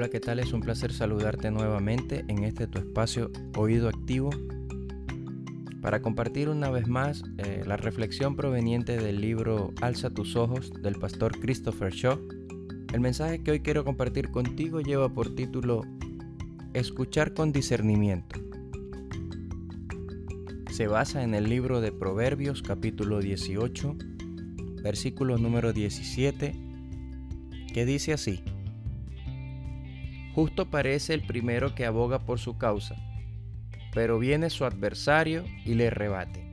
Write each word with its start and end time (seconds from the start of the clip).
Hola, 0.00 0.08
¿qué 0.08 0.18
tal? 0.18 0.38
Es 0.38 0.54
un 0.54 0.62
placer 0.62 0.94
saludarte 0.94 1.50
nuevamente 1.50 2.24
en 2.28 2.44
este 2.44 2.66
tu 2.66 2.78
espacio 2.78 3.30
Oído 3.54 3.86
Activo 3.86 4.30
para 5.82 6.00
compartir 6.00 6.48
una 6.48 6.70
vez 6.70 6.88
más 6.88 7.22
eh, 7.36 7.64
la 7.66 7.76
reflexión 7.76 8.34
proveniente 8.34 8.96
del 8.96 9.20
libro 9.20 9.74
Alza 9.82 10.08
tus 10.08 10.36
ojos 10.36 10.72
del 10.82 10.94
pastor 10.94 11.38
Christopher 11.38 11.92
Shaw. 11.92 12.18
El 12.94 13.00
mensaje 13.00 13.42
que 13.42 13.50
hoy 13.50 13.60
quiero 13.60 13.84
compartir 13.84 14.30
contigo 14.30 14.80
lleva 14.80 15.12
por 15.12 15.34
título 15.34 15.82
Escuchar 16.72 17.34
con 17.34 17.52
discernimiento. 17.52 18.40
Se 20.70 20.86
basa 20.86 21.22
en 21.22 21.34
el 21.34 21.44
libro 21.44 21.82
de 21.82 21.92
Proverbios 21.92 22.62
capítulo 22.62 23.20
18, 23.20 23.96
versículo 24.82 25.36
número 25.36 25.74
17, 25.74 26.54
que 27.74 27.84
dice 27.84 28.14
así. 28.14 28.42
Justo 30.34 30.70
parece 30.70 31.14
el 31.14 31.26
primero 31.26 31.74
que 31.74 31.84
aboga 31.84 32.20
por 32.20 32.38
su 32.38 32.56
causa, 32.56 32.96
pero 33.92 34.18
viene 34.18 34.50
su 34.50 34.64
adversario 34.64 35.44
y 35.64 35.74
le 35.74 35.90
rebate. 35.90 36.50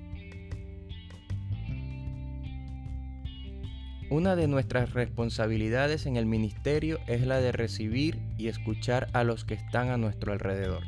Una 4.10 4.38
de 4.38 4.48
nuestras 4.48 4.94
responsabilidades 4.94 6.06
en 6.06 6.16
el 6.16 6.26
ministerio 6.26 7.00
es 7.08 7.28
la 7.28 7.42
de 7.42 7.52
recibir 7.52 8.18
y 8.38 8.48
escuchar 8.48 9.10
a 9.12 9.26
los 9.26 9.44
que 9.44 9.54
están 9.54 9.90
a 9.90 9.98
nuestro 9.98 10.32
alrededor. 10.32 10.84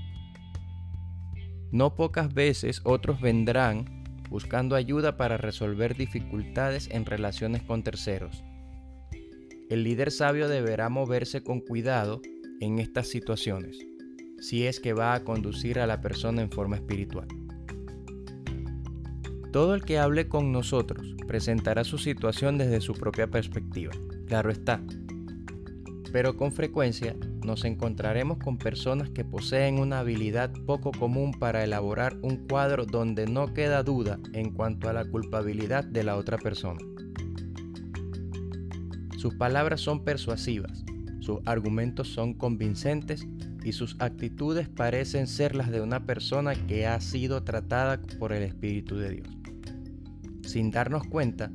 No 1.72 1.96
pocas 1.96 2.34
veces 2.34 2.82
otros 2.86 3.20
vendrán 3.20 4.00
buscando 4.30 4.76
ayuda 4.76 5.18
para 5.18 5.38
resolver 5.38 5.96
dificultades 5.96 6.88
en 6.92 7.06
relaciones 7.06 7.62
con 7.62 7.84
terceros. 7.84 8.44
El 9.70 9.84
líder 9.84 10.12
sabio 10.12 10.48
deberá 10.48 10.90
moverse 10.90 11.44
con 11.44 11.60
cuidado 11.60 12.22
en 12.60 12.80
estas 12.80 13.08
situaciones, 13.08 13.78
si 14.40 14.68
es 14.68 14.80
que 14.80 14.94
va 14.94 15.14
a 15.14 15.24
conducir 15.24 15.80
a 15.80 15.88
la 15.88 16.02
persona 16.02 16.42
en 16.42 16.52
forma 16.52 16.76
espiritual. 16.76 17.28
Todo 19.52 19.74
el 19.74 19.84
que 19.84 19.98
hable 19.98 20.28
con 20.28 20.52
nosotros 20.52 21.16
presentará 21.28 21.84
su 21.84 21.98
situación 21.98 22.58
desde 22.58 22.82
su 22.82 22.94
propia 22.94 23.28
perspectiva, 23.28 23.94
claro 24.28 24.52
está. 24.52 24.82
Pero 26.12 26.38
con 26.38 26.52
frecuencia 26.52 27.16
nos 27.44 27.66
encontraremos 27.66 28.38
con 28.40 28.58
personas 28.58 29.10
que 29.10 29.26
poseen 29.26 29.80
una 29.80 30.00
habilidad 30.00 30.52
poco 30.66 30.92
común 30.92 31.32
para 31.32 31.64
elaborar 31.64 32.18
un 32.22 32.48
cuadro 32.48 32.86
donde 32.86 33.26
no 33.26 33.54
queda 33.54 33.84
duda 33.84 34.20
en 34.34 34.52
cuanto 34.52 34.90
a 34.90 34.94
la 34.94 35.06
culpabilidad 35.06 35.84
de 35.84 36.04
la 36.04 36.16
otra 36.16 36.38
persona. 36.38 36.80
Sus 39.18 39.36
palabras 39.36 39.82
son 39.82 40.04
persuasivas, 40.04 40.84
sus 41.30 41.42
argumentos 41.46 42.08
son 42.08 42.34
convincentes 42.34 43.28
y 43.64 43.74
sus 43.74 43.96
actitudes 44.00 44.68
parecen 44.68 45.28
ser 45.28 45.56
las 45.56 45.70
de 45.70 45.80
una 45.80 46.04
persona 46.08 46.56
que 46.56 46.88
ha 46.88 47.00
sido 47.02 47.44
tratada 47.44 48.02
por 48.18 48.34
el 48.34 48.42
Espíritu 48.42 48.98
de 48.98 49.12
Dios. 49.12 49.28
Sin 50.42 50.72
darnos 50.72 51.04
cuenta, 51.06 51.52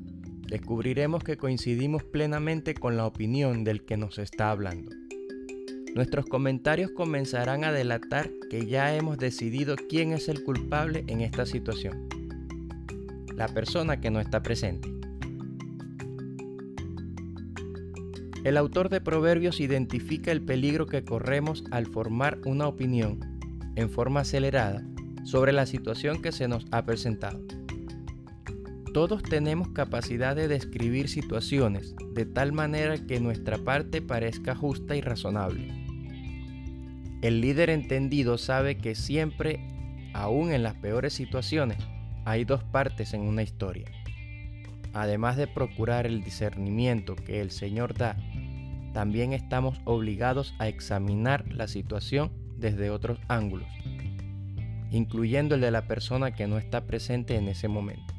descubriremos 0.46 1.24
que 1.24 1.36
coincidimos 1.36 2.04
plenamente 2.04 2.74
con 2.74 2.96
la 2.96 3.04
opinión 3.04 3.64
del 3.64 3.84
que 3.84 3.96
nos 3.96 4.20
está 4.20 4.52
hablando. 4.52 4.92
Nuestros 5.96 6.26
comentarios 6.26 6.92
comenzarán 6.92 7.64
a 7.64 7.72
delatar 7.72 8.30
que 8.50 8.66
ya 8.66 8.94
hemos 8.94 9.18
decidido 9.18 9.74
quién 9.88 10.12
es 10.12 10.28
el 10.28 10.44
culpable 10.44 11.02
en 11.08 11.20
esta 11.20 11.46
situación. 11.46 12.08
La 13.34 13.48
persona 13.48 14.00
que 14.00 14.12
no 14.12 14.20
está 14.20 14.40
presente. 14.40 14.93
El 18.44 18.58
autor 18.58 18.90
de 18.90 19.00
Proverbios 19.00 19.58
identifica 19.58 20.30
el 20.30 20.42
peligro 20.42 20.86
que 20.86 21.02
corremos 21.02 21.64
al 21.70 21.86
formar 21.86 22.38
una 22.44 22.68
opinión 22.68 23.18
en 23.74 23.88
forma 23.88 24.20
acelerada 24.20 24.84
sobre 25.24 25.54
la 25.54 25.64
situación 25.64 26.20
que 26.20 26.30
se 26.30 26.46
nos 26.46 26.66
ha 26.70 26.84
presentado. 26.84 27.40
Todos 28.92 29.22
tenemos 29.22 29.68
capacidad 29.70 30.36
de 30.36 30.46
describir 30.46 31.08
situaciones 31.08 31.96
de 32.12 32.26
tal 32.26 32.52
manera 32.52 32.98
que 32.98 33.18
nuestra 33.18 33.56
parte 33.56 34.02
parezca 34.02 34.54
justa 34.54 34.94
y 34.94 35.00
razonable. 35.00 35.68
El 37.22 37.40
líder 37.40 37.70
entendido 37.70 38.36
sabe 38.36 38.76
que 38.76 38.94
siempre, 38.94 39.58
aun 40.12 40.52
en 40.52 40.62
las 40.62 40.74
peores 40.74 41.14
situaciones, 41.14 41.78
hay 42.26 42.44
dos 42.44 42.62
partes 42.62 43.14
en 43.14 43.22
una 43.22 43.42
historia. 43.42 43.86
Además 44.92 45.36
de 45.36 45.48
procurar 45.48 46.06
el 46.06 46.22
discernimiento 46.22 47.16
que 47.16 47.40
el 47.40 47.50
Señor 47.50 47.94
da 47.94 48.16
también 48.94 49.32
estamos 49.32 49.80
obligados 49.84 50.54
a 50.58 50.68
examinar 50.68 51.52
la 51.52 51.68
situación 51.68 52.32
desde 52.56 52.90
otros 52.90 53.18
ángulos, 53.28 53.68
incluyendo 54.90 55.56
el 55.56 55.60
de 55.60 55.72
la 55.72 55.86
persona 55.86 56.32
que 56.32 56.46
no 56.46 56.56
está 56.56 56.86
presente 56.86 57.36
en 57.36 57.48
ese 57.48 57.68
momento. 57.68 58.14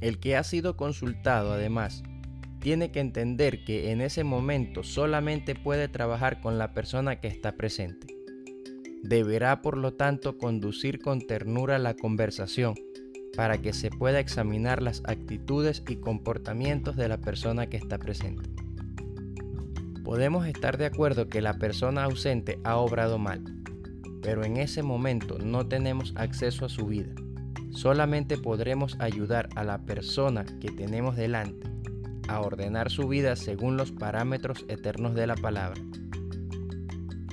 El 0.00 0.20
que 0.20 0.36
ha 0.36 0.44
sido 0.44 0.76
consultado, 0.76 1.52
además, 1.52 2.04
tiene 2.60 2.92
que 2.92 3.00
entender 3.00 3.64
que 3.64 3.90
en 3.90 4.00
ese 4.00 4.22
momento 4.22 4.84
solamente 4.84 5.56
puede 5.56 5.88
trabajar 5.88 6.40
con 6.40 6.56
la 6.56 6.72
persona 6.72 7.20
que 7.20 7.26
está 7.26 7.56
presente. 7.56 8.06
Deberá, 9.02 9.60
por 9.60 9.76
lo 9.76 9.94
tanto, 9.94 10.38
conducir 10.38 11.00
con 11.00 11.20
ternura 11.26 11.78
la 11.78 11.94
conversación 11.94 12.74
para 13.36 13.58
que 13.58 13.72
se 13.72 13.90
pueda 13.90 14.20
examinar 14.20 14.82
las 14.82 15.02
actitudes 15.04 15.82
y 15.88 15.96
comportamientos 15.96 16.96
de 16.96 17.08
la 17.08 17.18
persona 17.18 17.68
que 17.68 17.76
está 17.76 17.98
presente. 17.98 18.67
Podemos 20.08 20.46
estar 20.46 20.78
de 20.78 20.86
acuerdo 20.86 21.28
que 21.28 21.42
la 21.42 21.58
persona 21.58 22.04
ausente 22.04 22.58
ha 22.64 22.78
obrado 22.78 23.18
mal, 23.18 23.44
pero 24.22 24.42
en 24.42 24.56
ese 24.56 24.82
momento 24.82 25.38
no 25.38 25.66
tenemos 25.66 26.14
acceso 26.16 26.64
a 26.64 26.70
su 26.70 26.86
vida. 26.86 27.12
Solamente 27.72 28.38
podremos 28.38 28.96
ayudar 29.00 29.50
a 29.54 29.64
la 29.64 29.82
persona 29.82 30.46
que 30.60 30.70
tenemos 30.70 31.14
delante 31.14 31.68
a 32.26 32.40
ordenar 32.40 32.90
su 32.90 33.06
vida 33.06 33.36
según 33.36 33.76
los 33.76 33.92
parámetros 33.92 34.64
eternos 34.68 35.14
de 35.14 35.26
la 35.26 35.34
palabra. 35.34 35.78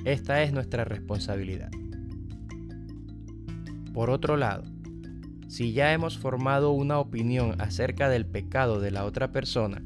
Esta 0.04 0.44
es 0.44 0.52
nuestra 0.52 0.84
responsabilidad. 0.84 1.72
Por 3.94 4.10
otro 4.10 4.36
lado, 4.36 4.66
si 5.48 5.72
ya 5.72 5.94
hemos 5.94 6.18
formado 6.18 6.72
una 6.72 7.00
opinión 7.00 7.56
acerca 7.62 8.10
del 8.10 8.26
pecado 8.26 8.82
de 8.82 8.92
la 8.92 9.06
otra 9.06 9.32
persona, 9.32 9.82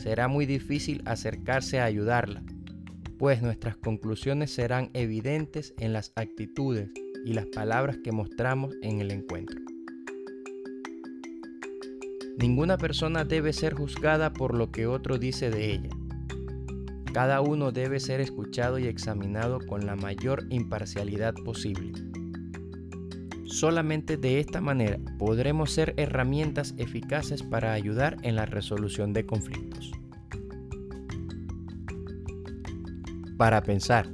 será 0.00 0.28
muy 0.28 0.46
difícil 0.46 1.02
acercarse 1.04 1.78
a 1.78 1.84
ayudarla, 1.84 2.42
pues 3.18 3.42
nuestras 3.42 3.76
conclusiones 3.76 4.50
serán 4.50 4.90
evidentes 4.94 5.74
en 5.78 5.92
las 5.92 6.12
actitudes 6.16 6.88
y 7.26 7.34
las 7.34 7.46
palabras 7.46 7.98
que 8.02 8.12
mostramos 8.12 8.74
en 8.82 9.00
el 9.00 9.10
encuentro. 9.10 9.60
Ninguna 12.38 12.78
persona 12.78 13.24
debe 13.24 13.52
ser 13.52 13.74
juzgada 13.74 14.32
por 14.32 14.54
lo 14.54 14.72
que 14.72 14.86
otro 14.86 15.18
dice 15.18 15.50
de 15.50 15.72
ella. 15.72 15.90
Cada 17.12 17.42
uno 17.42 17.70
debe 17.70 18.00
ser 18.00 18.20
escuchado 18.20 18.78
y 18.78 18.86
examinado 18.86 19.58
con 19.66 19.84
la 19.84 19.96
mayor 19.96 20.46
imparcialidad 20.48 21.34
posible. 21.44 21.92
Solamente 23.50 24.16
de 24.16 24.38
esta 24.38 24.60
manera 24.60 24.98
podremos 25.18 25.72
ser 25.72 25.92
herramientas 25.96 26.72
eficaces 26.78 27.42
para 27.42 27.72
ayudar 27.72 28.16
en 28.22 28.36
la 28.36 28.46
resolución 28.46 29.12
de 29.12 29.26
conflictos. 29.26 29.90
Para 33.36 33.60
pensar. 33.64 34.06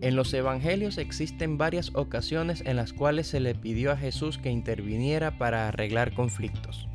En 0.00 0.16
los 0.16 0.32
evangelios 0.32 0.96
existen 0.96 1.58
varias 1.58 1.94
ocasiones 1.94 2.62
en 2.64 2.76
las 2.76 2.94
cuales 2.94 3.26
se 3.26 3.38
le 3.38 3.54
pidió 3.54 3.92
a 3.92 3.98
Jesús 3.98 4.38
que 4.38 4.50
interviniera 4.50 5.36
para 5.36 5.68
arreglar 5.68 6.14
conflictos. 6.14 6.88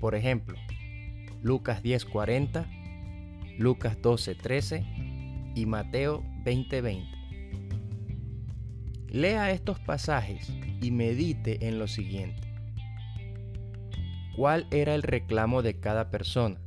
Por 0.00 0.14
ejemplo, 0.14 0.58
Lucas 1.40 1.82
10:40, 1.82 2.66
Lucas 3.58 3.96
12:13 4.02 4.84
y 5.54 5.64
Mateo 5.64 6.22
20:20. 6.44 7.17
Lea 9.10 9.50
estos 9.52 9.80
pasajes 9.80 10.52
y 10.82 10.90
medite 10.90 11.66
en 11.66 11.78
lo 11.78 11.88
siguiente. 11.88 12.52
¿Cuál 14.36 14.66
era 14.70 14.94
el 14.94 15.02
reclamo 15.02 15.62
de 15.62 15.80
cada 15.80 16.10
persona? 16.10 16.60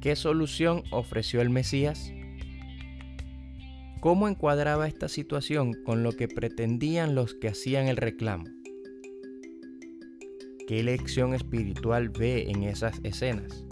¿Qué 0.00 0.14
solución 0.14 0.84
ofreció 0.92 1.40
el 1.40 1.50
Mesías? 1.50 2.12
¿Cómo 4.00 4.28
encuadraba 4.28 4.86
esta 4.86 5.08
situación 5.08 5.72
con 5.84 6.02
lo 6.02 6.12
que 6.12 6.28
pretendían 6.28 7.14
los 7.14 7.34
que 7.34 7.48
hacían 7.48 7.88
el 7.88 7.96
reclamo? 7.96 8.44
¿Qué 10.68 10.82
lección 10.82 11.34
espiritual 11.34 12.10
ve 12.10 12.48
en 12.48 12.62
esas 12.62 13.00
escenas? 13.02 13.64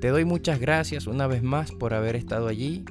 Te 0.00 0.08
doy 0.08 0.24
muchas 0.24 0.60
gracias 0.60 1.06
una 1.06 1.26
vez 1.26 1.42
más 1.42 1.72
por 1.72 1.94
haber 1.94 2.16
estado 2.16 2.48
allí, 2.48 2.84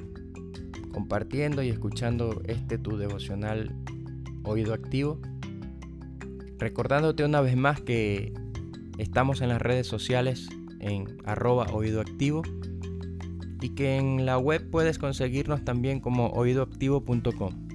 compartiendo 0.92 1.62
y 1.62 1.68
escuchando 1.68 2.42
este 2.46 2.78
tu 2.78 2.96
devocional 2.96 3.74
Oído 4.44 4.74
Activo. 4.74 5.20
Recordándote 6.58 7.24
una 7.24 7.40
vez 7.40 7.56
más 7.56 7.80
que 7.80 8.32
Estamos 9.00 9.40
en 9.40 9.48
las 9.48 9.62
redes 9.62 9.86
sociales 9.86 10.50
en 10.78 11.06
arroba 11.24 11.68
oídoactivo 11.72 12.42
y 13.62 13.70
que 13.70 13.96
en 13.96 14.26
la 14.26 14.36
web 14.36 14.68
puedes 14.70 14.98
conseguirnos 14.98 15.64
también 15.64 16.00
como 16.00 16.26
oídoactivo.com. 16.26 17.66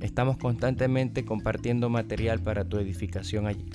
Estamos 0.00 0.36
constantemente 0.36 1.24
compartiendo 1.24 1.90
material 1.90 2.38
para 2.38 2.64
tu 2.64 2.78
edificación 2.78 3.48
allí. 3.48 3.66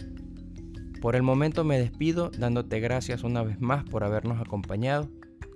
Por 1.01 1.15
el 1.15 1.23
momento 1.23 1.63
me 1.63 1.79
despido 1.79 2.29
dándote 2.37 2.79
gracias 2.81 3.23
una 3.23 3.41
vez 3.41 3.61
más 3.61 3.85
por 3.85 4.03
habernos 4.03 4.41
acompañado 4.41 5.09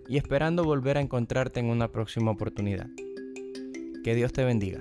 y 0.08 0.18
esperando 0.18 0.64
volver 0.64 0.98
a 0.98 1.02
encontrarte 1.02 1.60
en 1.60 1.66
una 1.66 1.90
próxima 1.90 2.32
oportunidad. 2.32 2.88
Que 4.04 4.16
Dios 4.16 4.32
te 4.32 4.44
bendiga. 4.46 4.80